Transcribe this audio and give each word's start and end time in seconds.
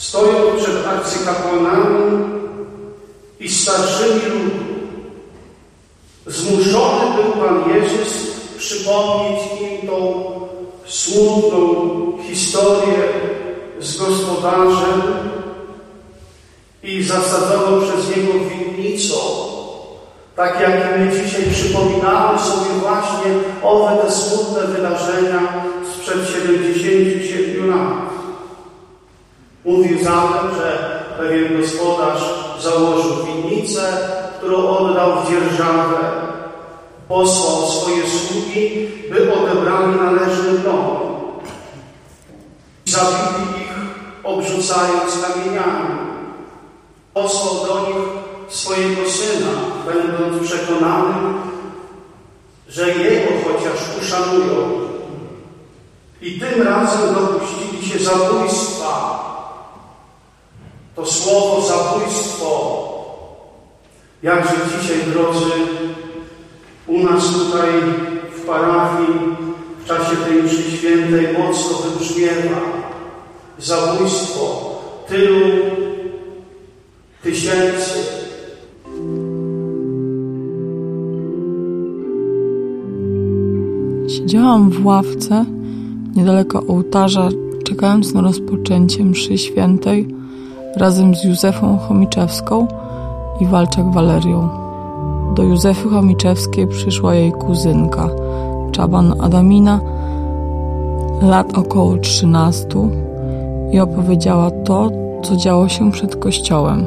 Stojąc 0.00 0.62
przed 0.62 0.86
arcykapłanami 0.86 2.24
i 3.40 3.48
starszymi 3.48 4.20
ludu, 4.30 4.64
zmuszony 6.26 7.14
był 7.14 7.32
Pan 7.32 7.64
Jezus 7.74 8.26
przypomnieć 8.58 9.40
im 9.60 9.88
tą 9.88 10.24
smutną 10.86 11.62
historię 12.28 12.98
z 13.80 13.96
gospodarzem 13.96 15.02
i 16.82 17.02
zasadzoną 17.02 17.80
przez 17.80 18.16
niego 18.16 18.32
winnicą, 18.32 19.16
tak 20.36 20.60
jak 20.60 20.98
my 20.98 21.12
dzisiaj 21.12 21.42
przypominamy 21.52 22.38
sobie 22.38 22.70
właśnie 22.80 23.32
owe 23.62 23.96
te 23.96 24.12
smutne 24.12 24.66
wydarzenia 24.66 25.64
sprzed 25.94 26.28
77 26.28 27.70
lat. 27.70 28.09
Mówił 29.64 30.04
zatem, 30.04 30.54
że 30.56 31.00
pewien 31.18 31.60
gospodarz 31.60 32.22
założył 32.62 33.26
winnicę, 33.26 33.98
którą 34.38 34.68
oddał 34.68 35.12
w 35.22 35.30
dzierżawę. 35.30 35.98
Posłał 37.08 37.70
swoje 37.70 38.02
sługi, 38.06 38.88
by 39.10 39.34
odebrali 39.34 39.96
należny 39.96 40.58
dom. 40.58 40.96
Zabili 42.84 43.60
ich, 43.60 43.74
obrzucając 44.24 45.18
kamieniami. 45.22 46.00
Posłał 47.14 47.66
do 47.66 47.86
nich 47.86 47.96
swojego 48.48 49.10
syna, 49.10 49.50
będąc 49.86 50.48
przekonanym, 50.48 51.40
że 52.68 52.88
jego 52.88 53.30
chociaż 53.44 54.02
uszanują. 54.02 54.80
I 56.22 56.40
tym 56.40 56.62
razem 56.62 57.14
dopuścili 57.14 57.88
się 57.88 58.04
zabójstwa. 58.04 59.29
To 61.00 61.06
słowo 61.06 61.62
zabójstwo, 61.62 62.88
jakże 64.22 64.52
dzisiaj, 64.52 64.96
drodzy, 65.12 65.50
u 66.86 66.98
nas 66.98 67.26
tutaj 67.26 67.70
w 68.36 68.46
parafii 68.46 69.14
w 69.84 69.88
czasie 69.88 70.16
tej 70.16 70.42
mszy 70.42 70.76
świętej 70.76 71.38
mocno 71.38 71.78
wybrzmiewa 71.78 72.60
zabójstwo 73.58 74.74
tylu 75.08 75.46
tysięcy. 77.22 77.98
Siedziałam 84.08 84.70
w 84.70 84.86
ławce 84.86 85.44
niedaleko 86.16 86.62
ołtarza, 86.68 87.28
czekając 87.64 88.14
na 88.14 88.20
rozpoczęcie 88.20 89.04
mszy 89.04 89.38
świętej 89.38 90.19
razem 90.76 91.14
z 91.14 91.24
Józefą 91.24 91.78
Chomiczewską 91.78 92.66
i 93.40 93.46
Walczak 93.46 93.92
Walerią. 93.92 94.48
Do 95.34 95.42
Józefy 95.42 95.88
Chomiczewskiej 95.88 96.66
przyszła 96.66 97.14
jej 97.14 97.32
kuzynka, 97.32 98.08
Czaban 98.72 99.14
Adamina, 99.20 99.80
lat 101.22 101.58
około 101.58 101.96
13 101.96 102.66
i 103.72 103.80
opowiedziała 103.80 104.50
to, 104.50 104.90
co 105.22 105.36
działo 105.36 105.68
się 105.68 105.92
przed 105.92 106.16
kościołem. 106.16 106.84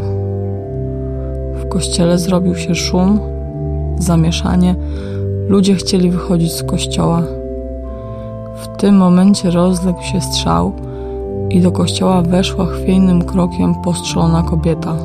W 1.56 1.70
kościele 1.70 2.18
zrobił 2.18 2.56
się 2.56 2.76
szum, 2.76 3.20
zamieszanie, 4.00 4.76
ludzie 5.48 5.76
chcieli 5.76 6.12
wychodzić 6.12 6.52
z 6.52 6.64
kościoła. 6.64 7.24
W 8.56 8.68
tym 8.78 8.98
momencie 8.98 9.52
rozległ 9.52 10.02
się 10.02 10.22
strzał 10.22 10.74
i 11.54 11.62
do 11.62 11.72
kościoła 11.72 12.22
weszła 12.22 12.66
chwiejnym 12.66 13.22
krokiem 13.22 13.76
postrzelona 13.76 14.44
kobieta. 14.44 14.96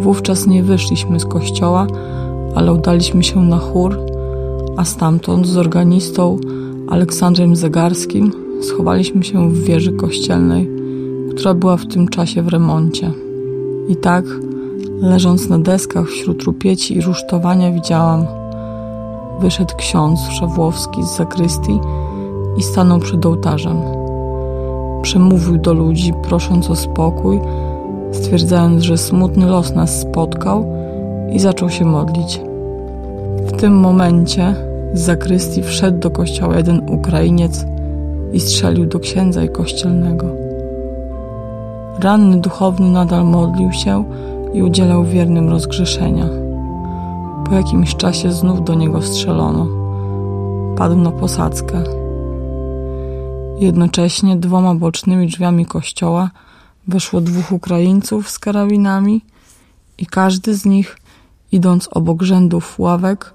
Wówczas 0.00 0.46
nie 0.46 0.62
wyszliśmy 0.62 1.20
z 1.20 1.24
kościoła, 1.24 1.86
ale 2.54 2.72
udaliśmy 2.72 3.24
się 3.24 3.40
na 3.40 3.58
chór, 3.58 3.98
a 4.76 4.84
stamtąd 4.84 5.46
z 5.46 5.56
organistą 5.56 6.38
Aleksandrem 6.88 7.56
Zegarskim 7.56 8.32
schowaliśmy 8.62 9.24
się 9.24 9.50
w 9.50 9.64
wieży 9.64 9.92
kościelnej, 9.92 10.70
która 11.30 11.54
była 11.54 11.76
w 11.76 11.86
tym 11.86 12.08
czasie 12.08 12.42
w 12.42 12.48
remoncie. 12.48 13.12
I 13.88 13.96
tak, 13.96 14.24
leżąc 15.00 15.48
na 15.48 15.58
deskach 15.58 16.06
wśród 16.06 16.42
rupieci 16.42 16.96
i 16.96 17.00
rusztowania, 17.00 17.72
widziałam. 17.72 18.26
Wyszedł 19.40 19.74
ksiądz 19.76 20.20
Szawłowski 20.20 21.02
z 21.02 21.16
zakrystii 21.16 21.78
i 22.56 22.62
stanął 22.62 22.98
przed 22.98 23.26
ołtarzem. 23.26 23.97
Przemówił 25.08 25.58
do 25.58 25.72
ludzi, 25.72 26.12
prosząc 26.22 26.70
o 26.70 26.76
spokój, 26.76 27.40
stwierdzając, 28.12 28.82
że 28.82 28.98
smutny 28.98 29.46
los 29.46 29.74
nas 29.74 30.00
spotkał 30.00 30.66
i 31.32 31.38
zaczął 31.38 31.70
się 31.70 31.84
modlić. 31.84 32.40
W 33.46 33.52
tym 33.52 33.72
momencie 33.72 34.54
z 34.94 35.00
zakrystii 35.00 35.62
wszedł 35.62 35.98
do 35.98 36.10
kościoła 36.10 36.56
jeden 36.56 36.90
Ukrainiec 36.90 37.66
i 38.32 38.40
strzelił 38.40 38.86
do 38.86 38.98
księdza 38.98 39.44
i 39.44 39.48
kościelnego. 39.48 40.26
Ranny 42.00 42.36
duchowny 42.36 42.90
nadal 42.90 43.24
modlił 43.24 43.72
się 43.72 44.04
i 44.52 44.62
udzielał 44.62 45.04
wiernym 45.04 45.50
rozgrzeszenia. 45.50 46.28
Po 47.48 47.54
jakimś 47.54 47.96
czasie 47.96 48.32
znów 48.32 48.64
do 48.64 48.74
niego 48.74 49.02
strzelono. 49.02 49.66
Padł 50.76 50.96
na 50.96 51.10
posadzkę. 51.10 52.07
Jednocześnie 53.60 54.36
dwoma 54.36 54.74
bocznymi 54.74 55.26
drzwiami 55.26 55.66
kościoła 55.66 56.30
weszło 56.88 57.20
dwóch 57.20 57.52
Ukraińców 57.52 58.30
z 58.30 58.38
karabinami 58.38 59.20
i 59.98 60.06
każdy 60.06 60.54
z 60.54 60.64
nich, 60.64 60.98
idąc 61.52 61.88
obok 61.92 62.22
rzędów 62.22 62.78
ławek, 62.78 63.32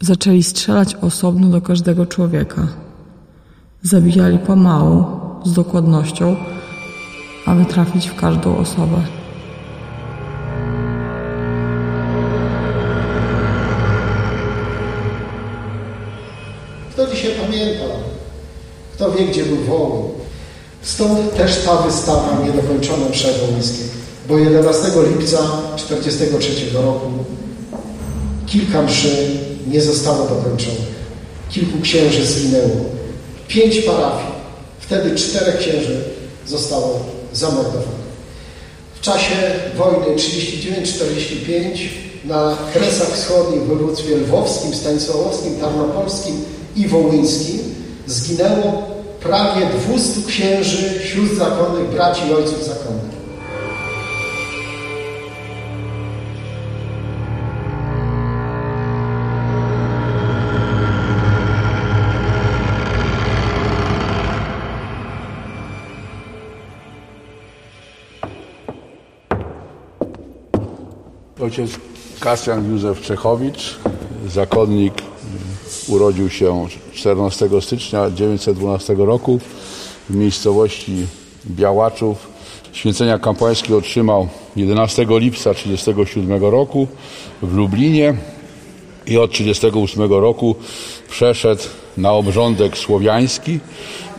zaczęli 0.00 0.42
strzelać 0.42 0.94
osobno 0.94 1.48
do 1.48 1.60
każdego 1.60 2.06
człowieka. 2.06 2.66
Zabijali 3.82 4.38
pomału, 4.38 5.04
z 5.44 5.52
dokładnością, 5.52 6.36
aby 7.46 7.64
trafić 7.64 8.08
w 8.08 8.14
każdą 8.14 8.56
osobę. 8.56 9.02
Kto 18.98 19.12
wie, 19.12 19.24
gdzie 19.24 19.44
był 19.44 19.56
Wołyń? 19.56 20.02
Stąd 20.82 21.36
też 21.36 21.56
ta 21.56 21.76
wystawa 21.76 22.38
niedokończona 22.44 23.06
przewołyńskiej, 23.10 23.86
bo 24.28 24.38
11 24.38 24.82
lipca 25.10 25.38
1943 25.76 26.50
roku 26.74 27.06
kilka 28.46 28.82
mszy 28.82 29.30
nie 29.66 29.80
zostało 29.80 30.28
dokończonych. 30.28 30.98
Kilku 31.50 31.80
księży 31.80 32.26
zginęło. 32.26 32.76
Pięć 33.48 33.78
parafii, 33.78 34.32
wtedy 34.80 35.16
czterech 35.16 35.58
księży 35.58 36.04
zostało 36.46 37.00
zamordowanych. 37.32 38.08
W 38.94 39.00
czasie 39.00 39.34
wojny 39.76 40.16
39-45 40.16 41.78
na 42.24 42.56
Kresach 42.72 43.08
Wschodnich 43.08 43.62
w 43.62 43.66
województwie 43.66 44.16
lwowskim, 44.16 44.74
stanisławowskim, 44.74 45.60
tarnopolskim 45.60 46.44
i 46.76 46.88
wołyńskim 46.88 47.58
zginęło 48.06 48.87
prawie 49.20 49.66
200 49.66 50.28
księży, 50.28 51.02
sióstr 51.04 51.36
zakonnych, 51.36 51.90
braci 51.90 52.28
i 52.28 52.34
ojców 52.34 52.64
zakonnych. 52.64 53.18
Ojciec 71.42 71.70
Kasjan 72.20 72.70
Józef 72.70 73.00
Czechowicz, 73.00 73.78
zakonnik, 74.26 74.94
urodził 75.88 76.30
się 76.30 76.66
14 76.92 77.48
stycznia 77.60 78.10
1912 78.10 78.94
roku 78.94 79.40
w 80.10 80.14
miejscowości 80.14 81.06
Białaczów. 81.46 82.28
Święcenia 82.72 83.18
kapłańskie 83.18 83.76
otrzymał 83.76 84.28
11 84.56 85.06
lipca 85.08 85.54
1937 85.54 86.44
roku 86.44 86.86
w 87.42 87.54
Lublinie 87.54 88.14
i 89.06 89.18
od 89.18 89.30
1938 89.30 90.20
roku 90.20 90.56
przeszedł 91.10 91.62
na 91.96 92.12
obrządek 92.12 92.78
słowiański 92.78 93.60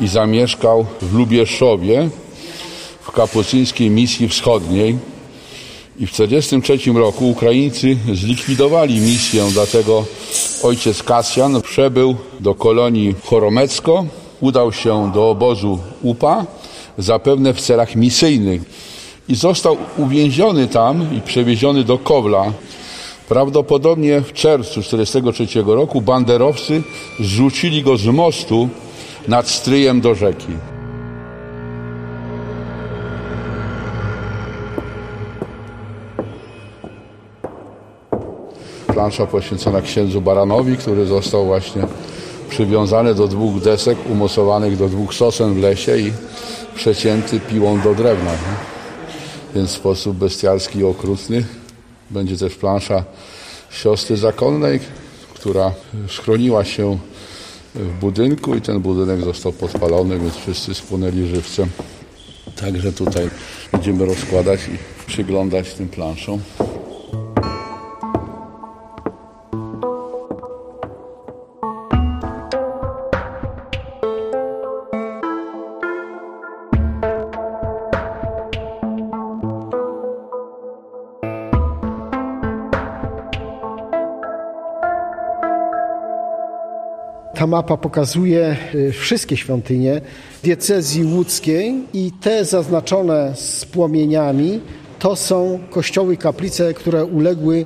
i 0.01 0.07
zamieszkał 0.07 0.85
w 1.01 1.13
Lubieszowie 1.13 2.09
w 3.01 3.11
kapucyńskiej 3.11 3.89
misji 3.89 4.29
wschodniej 4.29 4.97
i 5.99 6.07
w 6.07 6.11
1943 6.11 6.99
roku 6.99 7.29
Ukraińcy 7.29 7.97
zlikwidowali 8.13 8.99
misję, 8.99 9.45
dlatego 9.53 10.05
ojciec 10.63 11.03
Kasjan 11.03 11.61
przebył 11.61 12.15
do 12.39 12.55
kolonii 12.55 13.15
Choromecko, 13.25 14.05
udał 14.41 14.71
się 14.73 15.11
do 15.13 15.29
obozu 15.29 15.79
UPA, 16.01 16.45
zapewne 16.97 17.53
w 17.53 17.61
celach 17.61 17.95
misyjnych. 17.95 18.61
i 19.29 19.35
został 19.35 19.77
uwięziony 19.97 20.67
tam 20.67 21.17
i 21.17 21.21
przewieziony 21.21 21.83
do 21.83 21.97
Kowla. 21.97 22.51
Prawdopodobnie 23.27 24.21
w 24.21 24.33
czerwcu 24.33 24.81
1943 24.81 25.63
roku 25.65 26.01
banderowcy 26.01 26.83
zrzucili 27.19 27.83
go 27.83 27.97
z 27.97 28.05
mostu 28.05 28.69
nad 29.27 29.49
stryjem 29.49 30.01
do 30.01 30.15
rzeki. 30.15 30.78
Plansza 38.93 39.27
poświęcona 39.27 39.81
księdzu 39.81 40.21
Baranowi, 40.21 40.77
który 40.77 41.05
został 41.05 41.45
właśnie 41.45 41.81
przywiązany 42.49 43.15
do 43.15 43.27
dwóch 43.27 43.61
desek 43.61 43.97
umocowanych 44.09 44.77
do 44.77 44.89
dwóch 44.89 45.13
sosen 45.13 45.53
w 45.53 45.57
lesie 45.57 45.97
i 45.97 46.11
przecięty 46.75 47.39
piłą 47.39 47.81
do 47.81 47.95
drewna. 47.95 48.31
Więc 49.55 49.69
w 49.69 49.75
sposób 49.75 50.17
bestialski 50.17 50.79
i 50.79 50.83
okrutny. 50.83 51.45
Będzie 52.09 52.37
też 52.37 52.55
plansza 52.55 53.03
siostry 53.71 54.17
zakonnej, 54.17 54.79
która 55.33 55.71
schroniła 56.07 56.65
się 56.65 56.97
w 57.75 57.99
budynku 57.99 58.55
i 58.55 58.61
ten 58.61 58.79
budynek 58.79 59.21
został 59.21 59.53
podpalony, 59.53 60.19
więc 60.19 60.35
wszyscy 60.35 60.73
spłynęli 60.73 61.27
żywcem. 61.27 61.69
Także 62.61 62.93
tutaj 62.93 63.29
będziemy 63.71 64.05
rozkładać 64.05 64.59
i 64.59 64.77
przyglądać 65.07 65.73
tym 65.73 65.87
planszom. 65.89 66.39
Mapa 87.49 87.77
pokazuje 87.77 88.57
y, 88.75 88.91
wszystkie 88.91 89.37
świątynie 89.37 90.01
diecezji 90.43 91.03
łódzkiej 91.03 91.83
i 91.93 92.11
te 92.21 92.45
zaznaczone 92.45 93.33
z 93.35 93.65
płomieniami 93.65 94.59
to 94.99 95.15
są 95.15 95.59
kościoły 95.69 96.13
i 96.13 96.17
kaplice, 96.17 96.73
które 96.73 97.05
uległy 97.05 97.65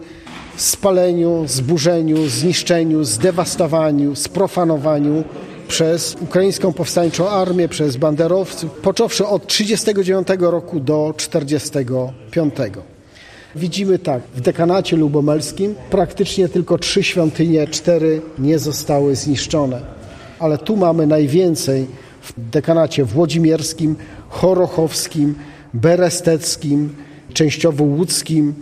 spaleniu, 0.56 1.44
zburzeniu, 1.48 2.28
zniszczeniu, 2.28 3.04
zdewastowaniu, 3.04 4.16
sprofanowaniu 4.16 5.24
przez 5.68 6.16
ukraińską 6.22 6.74
powstańczą 6.74 7.30
armię, 7.30 7.70
przez 7.70 7.98
banderowców, 7.98 8.72
począwszy 8.72 9.26
od 9.26 9.48
1939 9.48 10.52
roku 10.52 10.80
do 10.80 11.14
1945. 11.18 12.93
Widzimy 13.56 14.00
tak, 14.00 14.24
w 14.36 14.42
dekanacie 14.42 14.98
lubomelskim 14.98 15.76
praktycznie 15.90 16.50
tylko 16.50 16.78
trzy 16.78 17.04
świątynie, 17.04 17.68
cztery 17.68 18.22
nie 18.40 18.60
zostały 18.60 19.16
zniszczone. 19.16 19.82
Ale 20.40 20.58
tu 20.58 20.78
mamy 20.78 21.08
najwięcej 21.08 21.88
w 22.22 22.34
dekanacie 22.52 23.06
włodzimierskim, 23.06 23.96
chorochowskim, 24.30 25.36
beresteckim, 25.74 26.96
częściowo 27.34 27.84
łódzkim, 27.84 28.54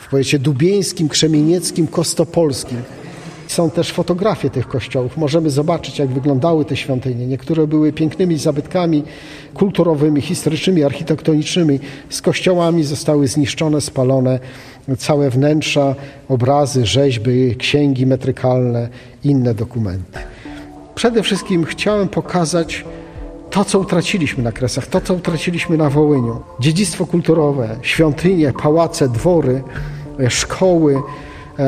w 0.00 0.10
powiecie 0.10 0.38
dubieńskim, 0.38 1.08
krzemienieckim, 1.08 1.86
kostopolskim. 1.86 2.78
Są 3.46 3.70
też 3.70 3.92
fotografie 3.92 4.50
tych 4.50 4.68
kościołów. 4.68 5.16
Możemy 5.16 5.50
zobaczyć, 5.50 5.98
jak 5.98 6.08
wyglądały 6.08 6.64
te 6.64 6.76
świątynie. 6.76 7.26
Niektóre 7.26 7.66
były 7.66 7.92
pięknymi 7.92 8.38
zabytkami 8.38 9.02
kulturowymi, 9.54 10.20
historycznymi, 10.20 10.84
architektonicznymi. 10.84 11.80
Z 12.10 12.22
kościołami 12.22 12.84
zostały 12.84 13.28
zniszczone, 13.28 13.80
spalone 13.80 14.38
całe 14.98 15.30
wnętrza, 15.30 15.94
obrazy, 16.28 16.86
rzeźby, 16.86 17.56
księgi 17.56 18.06
metrykalne, 18.06 18.88
inne 19.24 19.54
dokumenty. 19.54 20.18
Przede 20.94 21.22
wszystkim 21.22 21.64
chciałem 21.64 22.08
pokazać 22.08 22.84
to, 23.50 23.64
co 23.64 23.78
utraciliśmy 23.78 24.44
na 24.44 24.52
Kresach, 24.52 24.86
to, 24.86 25.00
co 25.00 25.14
utraciliśmy 25.14 25.76
na 25.76 25.90
Wołyniu. 25.90 26.40
Dziedzictwo 26.60 27.06
kulturowe, 27.06 27.76
świątynie, 27.82 28.52
pałace, 28.62 29.08
dwory, 29.08 29.62
szkoły, 30.28 31.02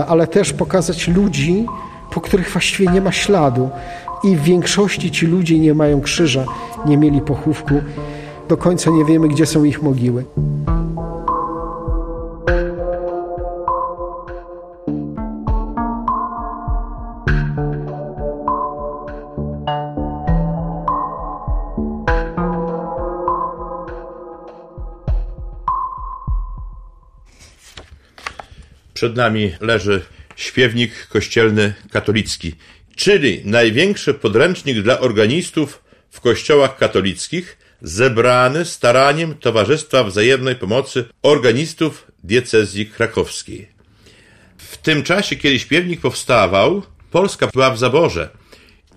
ale 0.09 0.27
też 0.27 0.53
pokazać 0.53 1.09
ludzi, 1.09 1.67
po 2.11 2.21
których 2.21 2.53
właściwie 2.53 2.93
nie 2.93 3.01
ma 3.01 3.13
śladu. 3.13 3.69
I 4.25 4.37
w 4.37 4.43
większości 4.43 5.11
ci 5.11 5.27
ludzie 5.27 5.59
nie 5.59 5.75
mają 5.75 6.01
krzyża, 6.01 6.45
nie 6.87 6.97
mieli 6.97 7.21
pochówku. 7.21 7.75
Do 8.49 8.57
końca 8.57 8.91
nie 8.91 9.05
wiemy, 9.05 9.29
gdzie 9.29 9.47
są 9.47 9.65
ich 9.65 9.83
mogiły. 9.83 10.25
Przed 28.99 29.17
nami 29.17 29.53
leży 29.61 30.05
śpiewnik 30.37 31.07
kościelny 31.07 31.75
katolicki, 31.91 32.55
czyli 32.97 33.43
największy 33.45 34.15
podręcznik 34.15 34.83
dla 34.83 35.01
organistów 35.01 35.83
w 36.11 36.21
kościołach 36.21 36.77
katolickich, 36.77 37.59
zebrany 37.83 38.65
staraniem 38.65 39.35
Towarzystwa 39.35 40.05
Wzajemnej 40.05 40.57
Pomocy 40.57 41.05
Organistów 41.23 42.07
Diecezji 42.25 42.87
Krakowskiej. 42.87 43.69
W 44.57 44.77
tym 44.77 45.03
czasie, 45.03 45.37
kiedy 45.37 45.59
śpiewnik 45.59 46.01
powstawał, 46.01 46.83
Polska 47.11 47.47
była 47.47 47.71
w 47.71 47.79
zaborze. 47.79 48.29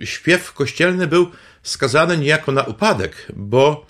Śpiew 0.03 0.53
kościelny 0.53 1.07
był 1.07 1.31
skazany 1.63 2.18
niejako 2.18 2.51
na 2.51 2.63
upadek, 2.63 3.27
bo 3.36 3.86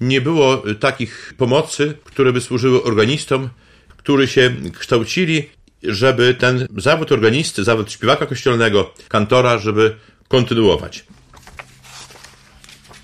nie 0.00 0.20
było 0.20 0.62
takich 0.80 1.34
pomocy, 1.36 1.94
które 2.04 2.32
by 2.32 2.40
służyły 2.40 2.82
organistom 2.82 3.50
którzy 4.02 4.28
się 4.28 4.54
kształcili, 4.78 5.50
żeby 5.82 6.34
ten 6.34 6.66
zawód 6.76 7.12
organisty, 7.12 7.64
zawód 7.64 7.92
śpiewaka 7.92 8.26
kościelnego, 8.26 8.94
kantora, 9.08 9.58
żeby 9.58 9.96
kontynuować. 10.28 11.04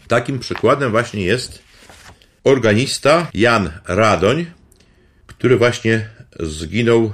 Takim 0.09 0.39
przykładem 0.39 0.91
właśnie 0.91 1.25
jest 1.25 1.63
organista 2.45 3.31
Jan 3.35 3.71
Radoń, 3.85 4.47
który 5.27 5.57
właśnie 5.57 6.09
zginął 6.41 7.13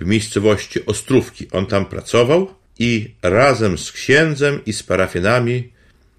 w 0.00 0.06
miejscowości 0.06 0.86
Ostrówki. 0.86 1.50
On 1.52 1.66
tam 1.66 1.86
pracował 1.86 2.54
i 2.78 3.14
razem 3.22 3.78
z 3.78 3.92
księdzem 3.92 4.64
i 4.66 4.72
z 4.72 4.82
parafianami 4.82 5.72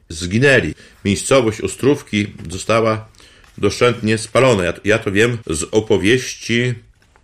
zginęli. 0.10 0.74
Miejscowość 1.06 1.62
Ostrówki 1.62 2.34
została 2.50 3.08
doszczętnie 3.58 4.18
spalone. 4.18 4.64
Ja, 4.64 4.74
ja 4.84 5.00
to 5.00 5.12
wiem 5.12 5.38
z 5.48 5.64
opowieści 5.72 6.74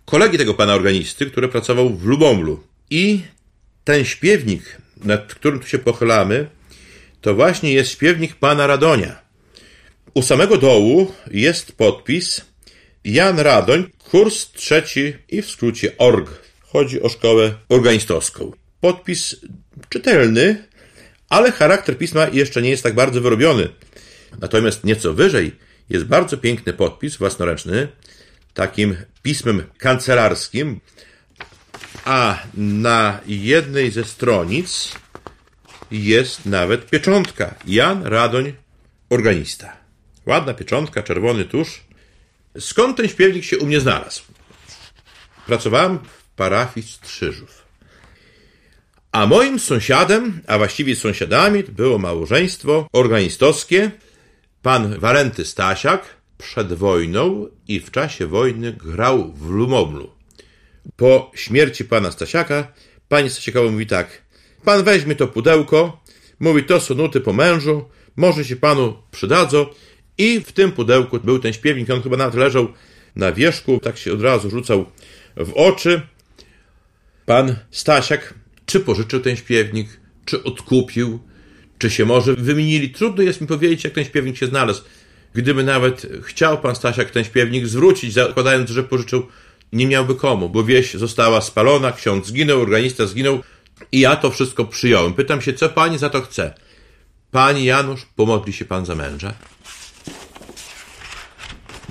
kolegi 0.04 0.38
tego 0.38 0.54
pana 0.54 0.74
organisty, 0.74 1.26
który 1.26 1.48
pracował 1.48 1.90
w 1.90 2.04
Lubomlu. 2.04 2.62
I 2.90 3.20
ten 3.84 4.04
śpiewnik, 4.04 4.76
nad 5.04 5.34
którym 5.34 5.60
tu 5.60 5.66
się 5.66 5.78
pochylamy, 5.78 6.46
to 7.20 7.34
właśnie 7.34 7.72
jest 7.72 7.90
śpiewnik 7.90 8.34
pana 8.34 8.66
Radonia. 8.66 9.22
U 10.14 10.22
samego 10.22 10.56
dołu 10.56 11.12
jest 11.30 11.72
podpis 11.72 12.40
Jan 13.04 13.38
Radoń, 13.38 13.90
kurs 13.98 14.52
trzeci 14.52 15.14
i 15.28 15.42
w 15.42 15.50
skrócie 15.50 15.98
ORG. 15.98 16.28
Chodzi 16.60 17.02
o 17.02 17.08
szkołę 17.08 17.54
organistowską. 17.68 18.52
Podpis 18.80 19.36
czytelny, 19.88 20.64
ale 21.28 21.52
charakter 21.52 21.98
pisma 21.98 22.28
jeszcze 22.32 22.62
nie 22.62 22.70
jest 22.70 22.82
tak 22.82 22.94
bardzo 22.94 23.20
wyrobiony. 23.20 23.68
Natomiast 24.40 24.84
nieco 24.84 25.14
wyżej 25.14 25.52
jest 25.90 26.04
bardzo 26.04 26.36
piękny 26.36 26.72
podpis 26.72 27.16
własnoręczny, 27.16 27.88
takim 28.54 28.96
pismem 29.22 29.62
kancelarskim, 29.78 30.80
a 32.04 32.42
na 32.54 33.20
jednej 33.26 33.90
ze 33.90 34.04
stronic 34.04 34.92
jest 35.90 36.46
nawet 36.46 36.90
pieczątka. 36.90 37.54
Jan 37.66 38.06
Radoń, 38.06 38.52
organista. 39.10 39.76
Ładna 40.26 40.54
pieczątka, 40.54 41.02
czerwony 41.02 41.44
tusz. 41.44 41.84
Skąd 42.58 42.96
ten 42.96 43.08
śpiewnik 43.08 43.44
się 43.44 43.58
u 43.58 43.66
mnie 43.66 43.80
znalazł? 43.80 44.22
Pracowałem 45.46 45.98
w 45.98 46.36
parafii 46.36 46.86
Strzyżów. 46.86 47.60
A 49.12 49.26
moim 49.26 49.58
sąsiadem, 49.58 50.40
a 50.46 50.58
właściwie 50.58 50.96
sąsiadami, 50.96 51.62
było 51.62 51.98
małżeństwo 51.98 52.88
organistowskie, 52.92 53.90
Pan 54.62 54.98
Walenty 54.98 55.44
Stasiak 55.44 56.16
przed 56.38 56.72
wojną 56.72 57.48
i 57.68 57.80
w 57.80 57.90
czasie 57.90 58.26
wojny 58.26 58.72
grał 58.72 59.32
w 59.32 59.50
Lumomlu. 59.50 60.10
Po 60.96 61.32
śmierci 61.34 61.84
pana 61.84 62.10
Stasiaka, 62.10 62.72
pani 63.08 63.30
Stasiakowa 63.30 63.70
mówi 63.70 63.86
tak, 63.86 64.22
pan 64.64 64.84
weźmie 64.84 65.16
to 65.16 65.28
pudełko, 65.28 66.04
mówi 66.40 66.64
to 66.64 66.80
są 66.80 66.94
nuty 66.94 67.20
po 67.20 67.32
mężu, 67.32 67.84
może 68.16 68.44
się 68.44 68.56
panu 68.56 69.02
przydadzą 69.10 69.66
I 70.18 70.40
w 70.40 70.52
tym 70.52 70.72
pudełku 70.72 71.18
był 71.20 71.38
ten 71.38 71.52
śpiewnik, 71.52 71.90
on 71.90 72.02
chyba 72.02 72.16
nawet 72.16 72.34
leżał 72.34 72.68
na 73.16 73.32
wierzchu, 73.32 73.80
tak 73.82 73.98
się 73.98 74.12
od 74.12 74.22
razu 74.22 74.50
rzucał 74.50 74.86
w 75.36 75.52
oczy. 75.54 76.02
Pan 77.26 77.56
Stasiak, 77.70 78.34
czy 78.66 78.80
pożyczył 78.80 79.20
ten 79.20 79.36
śpiewnik, 79.36 80.00
czy 80.24 80.44
odkupił, 80.44 81.20
czy 81.80 81.90
się 81.90 82.04
może 82.04 82.34
wymienili. 82.34 82.90
Trudno 82.90 83.22
jest 83.22 83.40
mi 83.40 83.46
powiedzieć, 83.46 83.84
jak 83.84 83.92
ten 83.92 84.04
śpiewnik 84.04 84.36
się 84.36 84.46
znalazł. 84.46 84.82
Gdyby 85.34 85.64
nawet 85.64 86.06
chciał 86.22 86.58
pan 86.58 86.74
Stasiak 86.76 87.10
ten 87.10 87.24
śpiewnik 87.24 87.66
zwrócić, 87.66 88.12
zakładając, 88.12 88.70
że 88.70 88.82
pożyczył, 88.82 89.26
nie 89.72 89.86
miałby 89.86 90.14
komu, 90.14 90.48
bo 90.48 90.64
wieś 90.64 90.94
została 90.94 91.40
spalona, 91.40 91.92
ksiądz 91.92 92.26
zginął, 92.26 92.60
organista 92.60 93.06
zginął 93.06 93.40
i 93.92 94.00
ja 94.00 94.16
to 94.16 94.30
wszystko 94.30 94.64
przyjąłem. 94.64 95.14
Pytam 95.14 95.40
się, 95.40 95.52
co 95.52 95.68
pani 95.68 95.98
za 95.98 96.10
to 96.10 96.22
chce? 96.22 96.54
Pani 97.30 97.64
Janusz, 97.64 98.06
pomodli 98.16 98.52
się 98.52 98.64
pan 98.64 98.86
za 98.86 98.94
męża. 98.94 99.34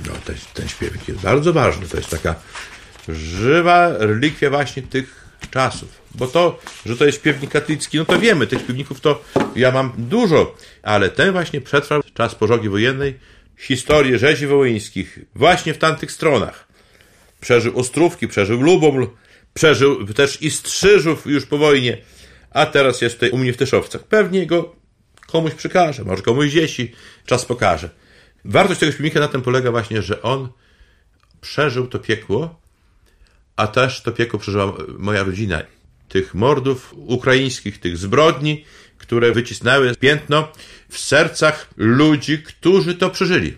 No, 0.05 0.12
ten, 0.25 0.36
ten 0.53 0.67
śpiewnik 0.67 1.08
jest 1.08 1.22
bardzo 1.22 1.53
ważny. 1.53 1.88
To 1.88 1.98
jest 1.98 2.10
taka 2.10 2.36
żywa 3.10 3.98
relikwia 3.98 4.50
właśnie 4.50 4.84
tych 4.84 5.19
czasów. 5.51 6.01
Bo 6.15 6.27
to, 6.27 6.60
że 6.86 6.98
to 6.98 7.05
jest 7.05 7.17
śpiewnik 7.17 7.51
katolicki, 7.51 7.98
no 7.98 8.05
to 8.05 8.19
wiemy, 8.19 8.48
tych 8.48 8.62
śpiewników 8.62 9.01
to 9.01 9.24
ja 9.55 9.72
mam 9.72 9.91
dużo, 9.98 10.55
ale 10.84 11.10
ten 11.10 11.31
właśnie 11.31 11.62
przetrwał 11.62 12.01
czas 12.13 12.36
pożogi 12.36 12.69
wojennej, 12.69 13.19
historię 13.58 14.17
rzezi 14.17 14.48
wołyńskich 14.48 15.19
właśnie 15.36 15.74
w 15.74 15.77
tamtych 15.77 16.12
stronach. 16.12 16.67
Przeżył 17.41 17.79
Ostrówki, 17.79 18.27
przeżył 18.27 18.62
Luboml, 18.62 19.08
przeżył 19.53 20.05
też 20.08 20.41
i 20.41 20.51
Strzyżów 20.51 21.25
już 21.25 21.46
po 21.46 21.58
wojnie, 21.58 21.98
a 22.51 22.65
teraz 22.65 23.01
jest 23.01 23.15
tutaj 23.15 23.29
u 23.29 23.38
mnie 23.38 23.53
w 23.53 23.58
Tyszowcach. 23.58 24.03
Pewnie 24.03 24.46
go 24.48 24.75
komuś 25.27 25.53
przekaże, 25.53 26.03
może 26.03 26.24
komuś 26.24 26.50
dzieci, 26.50 26.91
czas 27.25 27.46
pokaże. 27.46 27.89
Wartość 28.46 28.79
tego 28.79 28.91
śpiewnika 28.91 29.19
na 29.19 29.27
tym 29.27 29.41
polega 29.41 29.72
właśnie, 29.72 30.01
że 30.01 30.22
on 30.22 30.50
przeżył 31.41 31.88
to 31.88 32.00
piekło, 32.00 32.62
a 33.60 33.68
też 33.68 34.01
to 34.01 34.12
piekło 34.12 34.39
przeżyła 34.39 34.74
moja 34.98 35.24
rodzina. 35.24 35.62
Tych 36.10 36.36
mordów 36.36 36.94
ukraińskich, 36.98 37.80
tych 37.80 37.98
zbrodni, 37.98 38.66
które 38.98 39.32
wycisnęły 39.32 39.96
piętno 39.96 40.48
w 40.89 40.98
sercach 40.98 41.70
ludzi, 41.78 42.44
którzy 42.44 42.96
to 42.96 43.10
przeżyli. 43.10 43.54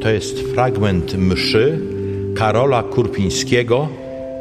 To 0.00 0.10
jest 0.10 0.40
fragment 0.40 1.14
mszy 1.14 1.80
Karola 2.36 2.82
Kurpińskiego 2.82 3.88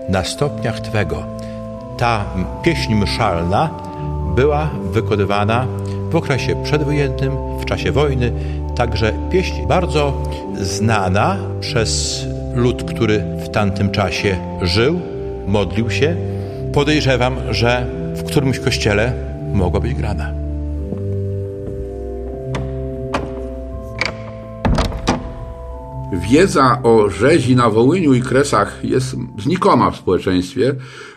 na 0.10 0.24
stopniach 0.24 0.80
Twego. 0.80 1.24
Ta 1.98 2.26
pieśń 2.64 2.94
mszalna 2.96 3.70
była 4.36 4.70
wykonywana 4.92 5.68
w 6.14 6.16
okresie 6.16 6.64
przedwojennym, 6.64 7.32
w 7.62 7.66
czasie 7.66 7.92
wojny, 7.92 8.32
także 8.76 9.14
pieśń 9.32 9.68
bardzo 9.68 10.24
znana 10.62 11.38
przez 11.60 12.22
lud, 12.56 12.84
który 12.84 13.24
w 13.46 13.50
tamtym 13.50 13.92
czasie 13.92 14.38
żył, 14.62 15.00
modlił 15.48 15.90
się. 15.90 16.16
Podejrzewam, 16.74 17.36
że 17.52 17.86
w 18.16 18.24
którymś 18.24 18.60
kościele 18.60 19.14
mogła 19.54 19.80
być 19.80 19.94
grana. 19.94 20.34
Wiedza 26.30 26.80
o 26.84 27.10
rzezi 27.10 27.56
na 27.56 27.70
Wołyniu 27.70 28.14
i 28.14 28.22
Kresach 28.22 28.80
jest 28.84 29.16
znikoma 29.38 29.92
w 29.92 29.96
społeczeństwie. 29.96 30.76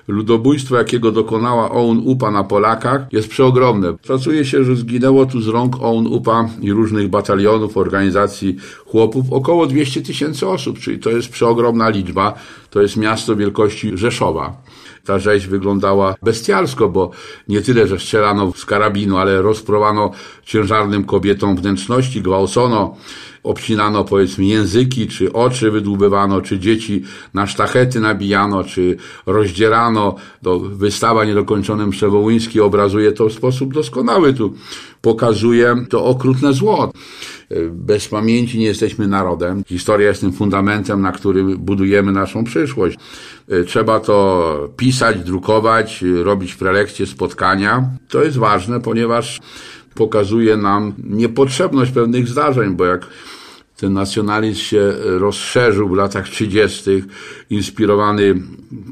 Ludobójstwo, 0.08 0.76
jakiego 0.76 1.12
dokonała 1.12 1.70
OUN 1.70 2.02
UPA 2.04 2.30
na 2.30 2.44
Polakach, 2.44 3.12
jest 3.12 3.28
przeogromne. 3.28 3.94
Szacuje 4.06 4.44
się, 4.44 4.64
że 4.64 4.76
zginęło 4.76 5.26
tu 5.26 5.40
z 5.40 5.48
rąk 5.48 5.76
OUN 5.80 6.06
UPA 6.06 6.48
i 6.60 6.72
różnych 6.72 7.08
batalionów, 7.08 7.76
organizacji 7.76 8.56
chłopów 8.86 9.32
około 9.32 9.66
200 9.66 10.02
tysięcy 10.02 10.48
osób, 10.48 10.78
czyli 10.78 10.98
to 10.98 11.10
jest 11.10 11.28
przeogromna 11.28 11.88
liczba. 11.88 12.34
To 12.70 12.82
jest 12.82 12.96
miasto 12.96 13.36
wielkości 13.36 13.98
Rzeszowa 13.98 14.56
ta 15.06 15.18
rzeź 15.18 15.46
wyglądała 15.46 16.14
bestialsko, 16.22 16.88
bo 16.88 17.10
nie 17.48 17.62
tyle, 17.62 17.86
że 17.86 17.98
strzelano 17.98 18.52
z 18.56 18.64
karabinu, 18.64 19.16
ale 19.16 19.42
rozprowano 19.42 20.10
ciężarnym 20.44 21.04
kobietom 21.04 21.56
wnętrzności, 21.56 22.22
gwałcono, 22.22 22.96
obcinano 23.46 24.04
powiedzmy 24.04 24.44
języki, 24.44 25.06
czy 25.06 25.32
oczy 25.32 25.70
wydłubywano, 25.70 26.40
czy 26.40 26.58
dzieci 26.58 27.02
na 27.34 27.46
sztachety 27.46 28.00
nabijano, 28.00 28.64
czy 28.64 28.96
rozdzierano. 29.26 30.14
To 30.42 30.60
wystawa 30.60 31.24
niedokończone 31.24 31.90
Przewołyński 31.90 32.60
obrazuje 32.60 33.12
to 33.12 33.28
w 33.28 33.32
sposób 33.32 33.74
doskonały. 33.74 34.34
Tu 34.34 34.54
pokazuje 35.00 35.76
to 35.90 36.04
okrutne 36.04 36.52
zło. 36.52 36.92
Bez 37.70 38.08
pamięci 38.08 38.58
nie 38.58 38.66
jesteśmy 38.66 39.08
narodem. 39.08 39.62
Historia 39.66 40.08
jest 40.08 40.20
tym 40.20 40.32
fundamentem, 40.32 41.00
na 41.00 41.12
którym 41.12 41.56
budujemy 41.58 42.12
naszą 42.12 42.44
przyszłość. 42.44 42.98
Trzeba 43.66 44.00
to 44.00 44.68
pisać, 44.76 45.18
drukować, 45.18 46.04
robić 46.22 46.54
prelekcje, 46.54 47.06
spotkania. 47.06 47.90
To 48.08 48.24
jest 48.24 48.36
ważne, 48.38 48.80
ponieważ 48.80 49.40
pokazuje 49.94 50.56
nam 50.56 50.92
niepotrzebność 51.04 51.92
pewnych 51.92 52.28
zdarzeń, 52.28 52.74
bo 52.74 52.84
jak 52.84 53.06
ten 53.76 53.92
nacjonalizm 53.92 54.61
się 54.61 54.92
rozszerzył 55.04 55.88
w 55.88 55.97
latach 55.97 56.28
30., 56.28 57.04
inspirowany 57.50 58.35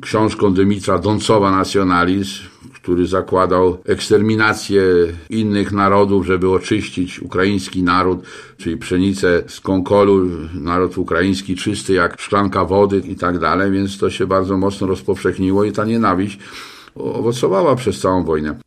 książką 0.03 0.55
Dymitra 0.55 0.99
Dącowa 0.99 1.51
Nacjonalizm, 1.51 2.43
który 2.75 3.07
zakładał 3.07 3.79
eksterminację 3.85 4.83
innych 5.31 5.73
narodów, 5.73 6.27
żeby 6.27 6.51
oczyścić 6.51 7.21
ukraiński 7.21 7.83
naród, 7.83 8.23
czyli 8.57 8.77
pszenicę 8.77 9.43
z 9.47 9.61
Konkolu, 9.61 10.31
naród 10.55 10.99
ukraiński 10.99 11.57
czysty 11.57 11.93
jak 11.93 12.21
szklanka 12.21 12.65
wody 12.65 13.03
i 13.09 13.17
tak 13.17 13.39
dalej, 13.39 13.73
więc 13.73 13.99
to 13.99 14.11
się 14.11 14.27
bardzo 14.27 14.57
mocno 14.57 14.87
rozpowszechniło 14.87 15.65
i 15.65 15.73
ta 15.73 15.85
nienawiść 15.85 16.39
owocowała 16.95 17.77
przez 17.77 18.01
całą 18.01 18.25
wojnę. 18.25 18.64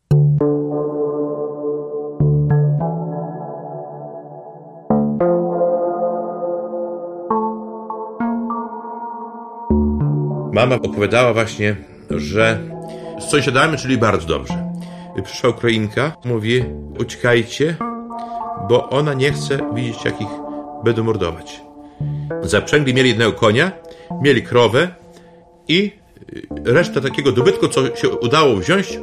Mama 10.58 10.74
opowiadała 10.74 11.32
właśnie, 11.32 11.76
że 12.10 12.58
z 13.20 13.30
sąsiadami, 13.30 13.78
czyli 13.78 13.98
bardzo 13.98 14.26
dobrze. 14.26 14.72
Przyszła 15.24 15.50
Ukrainka, 15.50 16.16
mówi, 16.24 16.64
uciekajcie, 17.00 17.76
bo 18.68 18.88
ona 18.88 19.14
nie 19.14 19.32
chce 19.32 19.58
widzieć, 19.74 20.04
jak 20.04 20.20
ich 20.20 20.28
będą 20.84 21.04
mordować. 21.04 21.60
Zaprzęgli 22.42 22.94
mieli 22.94 23.08
jednego 23.08 23.32
konia, 23.32 23.72
mieli 24.22 24.42
krowę 24.42 24.88
i 25.68 25.92
resztę 26.64 27.00
takiego 27.00 27.32
dobytku, 27.32 27.68
co 27.68 27.96
się 27.96 28.08
udało 28.08 28.56
wziąć, 28.56 28.98